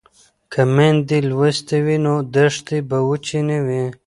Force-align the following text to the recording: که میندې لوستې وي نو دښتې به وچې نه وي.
که 0.51 0.61
میندې 0.75 1.19
لوستې 1.29 1.77
وي 1.85 1.97
نو 2.05 2.13
دښتې 2.35 2.77
به 2.89 2.97
وچې 3.09 3.39
نه 3.49 3.57
وي. 3.65 3.83